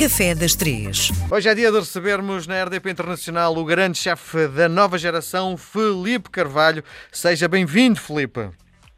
Café 0.00 0.34
das 0.34 0.54
Três. 0.54 1.10
Hoje 1.30 1.46
é 1.46 1.54
dia 1.54 1.70
de 1.70 1.78
recebermos 1.78 2.46
na 2.46 2.64
RDP 2.64 2.90
Internacional 2.90 3.54
o 3.54 3.62
grande 3.66 3.98
chefe 3.98 4.48
da 4.48 4.66
nova 4.66 4.96
geração, 4.96 5.58
Felipe 5.58 6.30
Carvalho. 6.30 6.82
Seja 7.12 7.46
bem-vindo, 7.46 8.00
Felipe. 8.00 8.48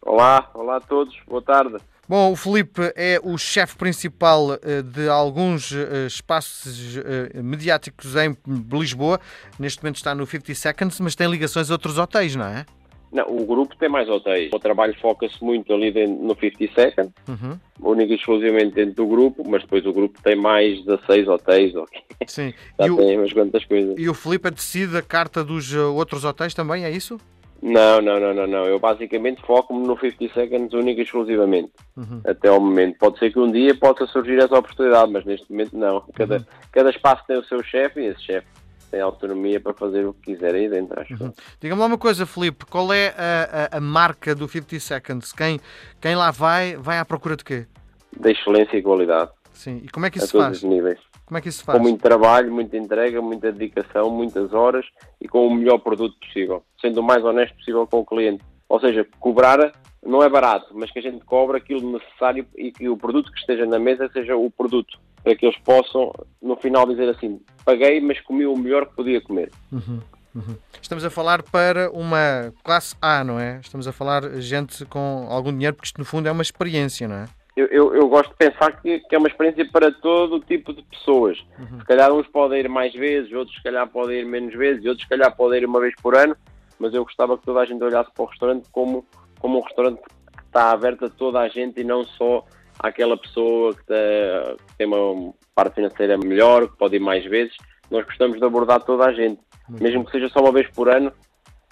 Olá, 0.01 0.49
olá 0.55 0.77
a 0.77 0.81
todos, 0.81 1.13
boa 1.27 1.43
tarde. 1.43 1.79
Bom, 2.09 2.31
o 2.31 2.37
Felipe 2.37 2.93
é 2.95 3.19
o 3.21 3.37
chefe 3.37 3.75
principal 3.75 4.53
eh, 4.63 4.81
de 4.81 5.09
alguns 5.09 5.73
eh, 5.73 6.07
espaços 6.07 6.97
eh, 6.97 7.43
mediáticos 7.43 8.15
em 8.15 8.37
Lisboa. 8.71 9.19
Neste 9.59 9.83
momento 9.83 9.97
está 9.97 10.15
no 10.15 10.25
50 10.25 10.55
Seconds, 10.55 11.01
mas 11.01 11.17
tem 11.17 11.29
ligações 11.29 11.69
a 11.69 11.75
outros 11.75 11.99
hotéis, 11.99 12.37
não 12.37 12.47
é? 12.47 12.65
Não, 13.13 13.27
o 13.29 13.45
grupo 13.45 13.77
tem 13.77 13.91
mais 13.91 14.09
hotéis. 14.09 14.51
O 14.53 14.59
trabalho 14.59 14.95
foca-se 14.99 15.45
muito 15.45 15.71
ali 15.73 15.91
dentro, 15.93 16.15
no 16.25 16.35
50 16.35 16.73
Second, 16.75 17.13
Uhum. 17.29 17.59
único 17.83 18.13
e 18.13 18.17
exclusivamente 18.17 18.75
dentro 18.75 18.95
do 18.95 19.07
grupo, 19.07 19.45
mas 19.47 19.61
depois 19.63 19.85
o 19.85 19.93
grupo 19.93 20.19
tem 20.23 20.35
mais 20.35 20.83
16 20.85 21.29
hotéis, 21.29 21.75
ok? 21.77 22.01
Sim. 22.27 22.55
já 22.81 22.87
E 22.87 22.91
o, 22.91 22.97
tem 22.97 23.19
umas 23.19 23.33
quantas 23.33 23.65
coisas. 23.67 23.95
e 23.99 24.09
o 24.09 24.15
Felipe 24.15 24.51
decide 24.51 24.97
a 24.97 25.03
carta 25.03 25.45
dos 25.45 25.73
eh, 25.75 25.79
outros 25.79 26.25
hotéis 26.25 26.55
também, 26.55 26.85
é 26.87 26.91
isso? 26.91 27.21
Não, 27.65 28.01
não, 28.01 28.19
não, 28.19 28.35
não, 28.35 28.47
não. 28.47 28.65
Eu 28.65 28.81
basicamente 28.81 29.41
foco-me 29.43 29.87
no 29.87 29.97
50 29.97 30.33
Seconds 30.35 30.73
único 30.73 30.99
e 30.99 31.05
exclusivamente, 31.05 31.71
Uhum. 31.97 32.21
até 32.27 32.49
ao 32.49 32.59
momento. 32.59 32.97
Pode 32.99 33.19
ser 33.19 33.31
que 33.31 33.39
um 33.39 33.53
dia 33.53 33.75
possa 33.75 34.07
surgir 34.07 34.39
essa 34.39 34.59
oportunidade, 34.59 35.13
mas 35.13 35.25
neste 35.25 35.49
momento 35.51 35.77
não. 35.77 36.03
Cada, 36.15 36.39
Uhum. 36.39 36.45
cada 36.73 36.91
espaço 36.91 37.23
tem 37.29 37.37
o 37.39 37.45
seu 37.45 37.63
chefe 37.63 38.01
e 38.01 38.07
esse 38.07 38.23
chefe 38.23 38.47
tem 38.93 39.01
autonomia 39.01 39.59
para 39.59 39.73
fazer 39.73 40.07
o 40.07 40.13
que 40.13 40.35
quiser 40.35 40.55
aí 40.55 40.69
dentro, 40.69 41.01
acho. 41.01 41.15
Uhum. 41.15 41.33
Diga-me 41.59 41.81
lá 41.81 41.87
uma 41.87 41.97
coisa, 41.99 42.27
Felipe, 42.27 42.67
qual 42.67 42.93
é 42.93 43.09
a, 43.17 43.75
a- 43.75 43.79
a 43.79 43.81
marca 43.81 44.35
do 44.35 44.47
50 44.47 44.79
Seconds? 44.79 45.33
Quem, 45.33 45.59
quem 46.01 46.15
lá 46.15 46.31
vai, 46.31 46.77
vai 46.77 46.99
à 46.99 47.05
procura 47.05 47.35
de 47.37 47.43
quê? 47.43 47.67
Da 48.15 48.31
excelência 48.31 48.77
e 48.77 48.83
qualidade, 48.83 49.31
Sim. 49.55 49.81
E 49.85 49.89
como 49.89 50.05
é 50.07 50.11
que 50.11 50.19
a 50.19 50.21
isso 50.21 50.27
se 50.29 50.33
todos 50.33 50.47
faz? 50.47 50.57
os 50.59 50.63
níveis. 50.65 50.99
Como 51.25 51.39
é 51.39 51.41
que 51.41 51.49
isso 51.49 51.59
se 51.61 51.65
faz? 51.65 51.79
com 51.79 51.83
muito 51.83 52.03
trabalho, 52.03 52.53
muita 52.53 52.77
entrega, 52.77 53.23
muita 53.23 53.51
dedicação, 53.51 54.11
muitas 54.11 54.53
horas 54.53 54.85
e 55.21 55.27
com 55.27 55.47
o 55.47 55.55
melhor 55.55 55.79
produto 55.79 56.15
possível, 56.19 56.63
sendo 56.81 57.01
o 57.01 57.03
mais 57.03 57.25
honesto 57.25 57.57
possível 57.57 57.87
com 57.87 58.01
o 58.01 58.05
cliente. 58.07 58.45
Ou 58.69 58.79
seja, 58.81 59.07
cobrar 59.19 59.73
não 60.05 60.23
é 60.23 60.29
barato, 60.29 60.67
mas 60.75 60.91
que 60.91 60.99
a 60.99 61.03
gente 61.03 61.25
cobra 61.25 61.57
aquilo 61.59 61.93
necessário 61.93 62.47
e 62.57 62.71
que 62.73 62.89
o 62.89 62.97
produto 62.97 63.31
que 63.33 63.39
esteja 63.39 63.65
na 63.65 63.79
mesa 63.79 64.11
seja 64.13 64.37
o 64.37 64.51
produto, 64.51 64.99
para 65.23 65.35
que 65.37 65.47
eles 65.47 65.57
possam, 65.61 66.13
no 66.43 66.57
final, 66.57 66.87
dizer 66.87 67.09
assim: 67.09 67.41
paguei, 67.65 68.01
mas 68.01 68.21
comi 68.21 68.47
o 68.47 68.57
melhor 68.57 68.87
que 68.87 68.95
podia 68.95 69.21
comer. 69.21 69.51
Uhum, 69.71 70.01
uhum. 70.35 70.57
Estamos 70.81 71.05
a 71.05 71.11
falar 71.11 71.43
para 71.43 71.91
uma 71.91 72.53
classe 72.63 72.95
A, 73.01 73.23
não 73.25 73.39
é? 73.39 73.59
Estamos 73.61 73.87
a 73.87 73.93
falar 73.93 74.41
gente 74.41 74.85
com 74.87 75.27
algum 75.29 75.53
dinheiro, 75.53 75.77
porque 75.77 75.87
isto 75.87 75.99
no 75.99 76.05
fundo 76.05 76.29
é 76.29 76.33
uma 76.33 76.43
experiência, 76.43 77.07
não 77.09 77.17
é? 77.17 77.29
Eu, 77.55 77.67
eu, 77.67 77.95
eu 77.95 78.09
gosto 78.09 78.31
de 78.31 78.37
pensar 78.37 78.81
que, 78.81 79.01
que 79.01 79.15
é 79.15 79.19
uma 79.19 79.29
experiência 79.29 79.69
para 79.71 79.93
todo 79.93 80.41
tipo 80.41 80.73
de 80.73 80.83
pessoas. 80.85 81.37
Se 81.79 81.85
calhar 81.85 82.11
uns 82.11 82.27
podem 82.29 82.61
ir 82.61 82.69
mais 82.69 82.95
vezes, 82.95 83.31
outros 83.33 83.55
se 83.57 83.63
calhar 83.63 83.87
podem 83.89 84.21
ir 84.21 84.25
menos 84.25 84.55
vezes, 84.55 84.83
e 84.83 84.89
outros 84.89 85.05
se 85.05 85.09
calhar 85.09 85.35
podem 85.37 85.61
ir 85.61 85.67
uma 85.67 85.79
vez 85.79 85.95
por 86.03 86.17
ano, 86.17 86.35
mas 86.79 86.95
eu 86.95 87.05
gostava 87.05 87.37
que 87.37 87.45
toda 87.45 87.61
a 87.61 87.65
gente 87.67 87.85
olhasse 87.85 88.11
para 88.13 88.23
o 88.23 88.27
restaurante 88.27 88.69
como, 88.73 89.07
como 89.39 89.59
um 89.59 89.63
restaurante 89.63 90.01
que 90.01 90.43
está 90.45 90.71
aberto 90.71 91.05
a 91.05 91.11
toda 91.11 91.41
a 91.41 91.49
gente 91.49 91.81
e 91.81 91.85
não 91.85 92.05
só 92.05 92.45
àquela 92.79 93.17
pessoa 93.17 93.75
que, 93.75 93.85
que 93.85 94.77
tem 94.79 94.87
uma 94.87 95.33
parte 95.55 95.75
financeira 95.77 96.17
melhor, 96.19 96.69
que 96.69 96.77
pode 96.77 96.97
ir 96.97 97.01
mais 97.01 97.25
vezes. 97.25 97.55
Nós 97.91 98.05
gostamos 98.05 98.39
de 98.39 98.45
abordar 98.45 98.83
toda 98.83 99.05
a 99.05 99.13
gente, 99.13 99.41
mesmo 99.69 100.05
que 100.05 100.13
seja 100.13 100.29
só 100.29 100.41
uma 100.41 100.53
vez 100.53 100.69
por 100.71 100.89
ano. 100.89 101.13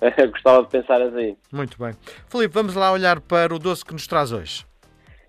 gostava 0.31 0.63
de 0.63 0.71
pensar 0.71 1.01
assim. 1.03 1.37
Muito 1.53 1.79
bem. 1.79 1.93
Filipe, 2.29 2.55
vamos 2.55 2.75
lá 2.75 2.93
olhar 2.93 3.21
para 3.21 3.55
o 3.55 3.59
doce 3.59 3.85
que 3.85 3.93
nos 3.93 4.07
traz 4.07 4.33
hoje. 4.33 4.65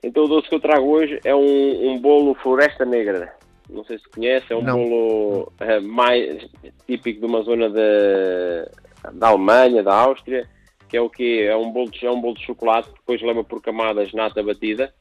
Então 0.04 0.24
o 0.24 0.28
doce 0.28 0.50
que 0.50 0.56
eu 0.56 0.60
trago 0.60 0.88
hoje 0.88 1.20
é 1.24 1.36
um, 1.36 1.92
um 1.92 2.00
bolo 2.00 2.34
Floresta 2.36 2.86
Negra. 2.86 3.34
Não 3.70 3.86
sei 3.86 3.98
se 4.00 4.10
conhece, 4.10 4.52
é 4.52 4.56
um 4.56 4.64
Não. 4.64 4.76
bolo 4.76 5.54
eh, 5.60 5.80
mais 5.80 6.50
típico 6.86 7.22
de 7.22 7.26
uma 7.26 7.42
zona 7.44 7.70
da, 7.70 9.12
da 9.14 9.28
Alemanha, 9.30 9.84
da 9.84 9.94
Áustria, 9.94 10.48
que 10.90 10.98
é 10.98 11.02
o 11.02 11.10
quê? 11.10 11.48
É 11.48 11.56
um 11.56 11.72
bolo 11.72 11.90
de, 11.90 12.06
é 12.06 12.12
um 12.12 12.20
bolo 12.20 12.36
de 12.36 12.46
chocolate 12.46 12.90
que 12.90 12.96
depois 12.96 13.22
leva 13.22 13.44
por 13.44 13.62
camadas 13.62 14.12
nata 14.14 14.44
batida. 14.44 14.94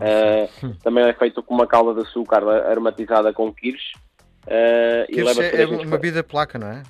Eh, 0.00 0.48
também 0.82 1.04
é 1.04 1.12
feito 1.12 1.42
com 1.42 1.54
uma 1.54 1.66
calda 1.66 1.94
de 1.94 2.06
açúcar 2.08 2.42
aromatizada 2.48 3.32
com 3.32 3.52
kirsch. 3.52 3.92
eh, 4.46 5.06
e 5.08 5.14
Que 5.14 5.22
leva 5.22 5.44
é, 5.44 5.62
é 5.62 5.66
uma 5.66 5.84
bebida 5.84 6.22
placa, 6.22 6.58
não 6.58 6.68
é? 6.68 6.82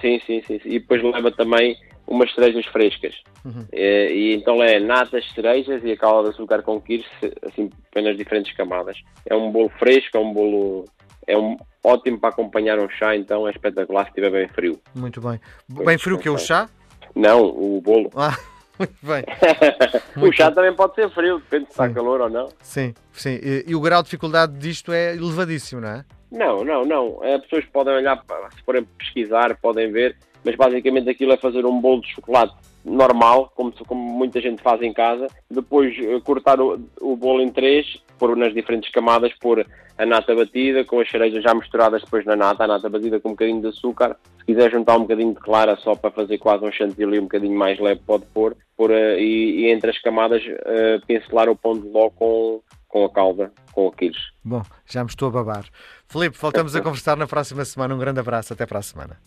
Sim, 0.00 0.20
sim, 0.26 0.42
sim, 0.46 0.60
sim. 0.60 0.68
E 0.68 0.78
depois 0.78 1.02
leva 1.02 1.30
também 1.32 1.76
umas 2.06 2.32
cerejas 2.34 2.64
frescas. 2.66 3.14
Uhum. 3.44 3.66
Eh, 3.72 4.12
E, 4.12 4.34
então 4.34 4.62
é 4.62 4.78
natas, 4.80 5.24
cerejas 5.34 5.82
e 5.84 5.92
a 5.92 5.96
calda 5.96 6.24
de 6.30 6.34
açúcar 6.34 6.62
com 6.62 6.80
kirsch, 6.80 7.06
assim, 7.42 7.70
apenas 7.90 8.16
diferentes 8.16 8.52
camadas. 8.56 8.96
É 9.26 9.34
um 9.34 9.50
bolo 9.50 9.70
fresco, 9.78 10.16
é 10.16 10.20
um 10.20 10.32
bolo... 10.32 10.84
É 11.26 11.36
um 11.36 11.58
ótimo 11.84 12.18
para 12.18 12.30
acompanhar 12.30 12.78
um 12.78 12.88
chá, 12.88 13.14
então 13.14 13.46
é 13.46 13.50
espetacular 13.50 14.04
se 14.04 14.08
estiver 14.10 14.30
bem 14.30 14.48
frio. 14.48 14.80
Muito 14.94 15.20
bem. 15.20 15.38
Bem 15.68 15.98
frio 15.98 16.18
que 16.18 16.26
é 16.26 16.30
o 16.30 16.38
chá? 16.38 16.70
Não, 17.14 17.44
o 17.44 17.80
bolo. 17.82 18.10
Ah, 18.16 18.34
muito 18.78 18.96
bem. 19.02 19.24
o 20.16 20.20
Muito 20.20 20.36
chá 20.36 20.50
também 20.50 20.74
pode 20.74 20.94
ser 20.94 21.10
frio, 21.10 21.38
depende 21.38 21.66
se 21.66 21.70
está 21.72 21.88
calor 21.88 22.20
ou 22.20 22.30
não. 22.30 22.48
Sim, 22.62 22.94
sim. 23.12 23.38
E, 23.42 23.64
e 23.66 23.74
o 23.74 23.80
grau 23.80 24.02
de 24.02 24.06
dificuldade 24.06 24.52
disto 24.58 24.92
é 24.92 25.14
elevadíssimo, 25.14 25.80
não 25.80 25.88
é? 25.88 26.04
Não, 26.30 26.64
não, 26.64 26.84
não. 26.84 27.22
As 27.22 27.42
pessoas 27.42 27.64
podem 27.66 27.94
olhar, 27.94 28.22
se 28.54 28.62
forem 28.62 28.84
pesquisar, 28.98 29.56
podem 29.60 29.90
ver, 29.90 30.16
mas 30.44 30.54
basicamente 30.54 31.08
aquilo 31.08 31.32
é 31.32 31.36
fazer 31.36 31.64
um 31.64 31.80
bolo 31.80 32.02
de 32.02 32.08
chocolate 32.08 32.54
normal, 32.84 33.52
como, 33.54 33.72
como 33.86 34.00
muita 34.00 34.40
gente 34.40 34.62
faz 34.62 34.80
em 34.82 34.92
casa, 34.92 35.26
depois 35.50 35.94
eh, 35.98 36.20
cortar 36.24 36.60
o, 36.60 36.80
o 37.00 37.16
bolo 37.16 37.42
em 37.42 37.50
três, 37.50 38.00
pôr 38.18 38.36
nas 38.36 38.54
diferentes 38.54 38.90
camadas, 38.90 39.32
pôr 39.40 39.66
a 39.96 40.06
nata 40.06 40.34
batida 40.34 40.84
com 40.84 41.00
as 41.00 41.10
cerejas 41.10 41.42
já 41.42 41.52
misturadas 41.52 42.02
depois 42.02 42.24
na 42.24 42.36
nata, 42.36 42.64
a 42.64 42.66
nata 42.66 42.88
batida 42.88 43.18
com 43.20 43.30
um 43.30 43.32
bocadinho 43.32 43.60
de 43.60 43.68
açúcar. 43.68 44.16
Se 44.38 44.46
quiser 44.46 44.70
juntar 44.70 44.96
um 44.96 45.02
bocadinho 45.02 45.34
de 45.34 45.40
clara 45.40 45.76
só 45.76 45.94
para 45.94 46.10
fazer 46.10 46.38
quase 46.38 46.64
um 46.64 46.72
chantilly 46.72 47.18
um 47.18 47.24
bocadinho 47.24 47.58
mais 47.58 47.78
leve, 47.80 48.00
pode 48.06 48.24
pôr. 48.26 48.56
Pôr 48.78 48.92
eh, 48.92 49.20
e, 49.20 49.62
e 49.62 49.72
entre 49.72 49.90
as 49.90 49.98
camadas 50.00 50.40
eh, 50.46 51.00
pincelar 51.06 51.48
o 51.48 51.56
pão 51.56 51.74
de 51.74 51.88
ló 51.88 52.08
com, 52.10 52.62
com 52.86 53.04
a 53.04 53.10
calda, 53.10 53.52
com 53.72 53.90
kirsch. 53.90 54.30
Bom, 54.44 54.62
já 54.86 55.02
me 55.02 55.10
estou 55.10 55.28
a 55.28 55.32
babar. 55.32 55.64
Filipe, 56.06 56.38
voltamos 56.38 56.76
a 56.76 56.80
conversar 56.80 57.16
na 57.16 57.26
próxima 57.26 57.64
semana. 57.64 57.94
Um 57.94 57.98
grande 57.98 58.20
abraço. 58.20 58.52
Até 58.52 58.64
para 58.64 58.78
a 58.78 58.82
semana. 58.82 59.18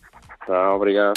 Tá, 0.46 0.74
obrigado. 0.74 1.12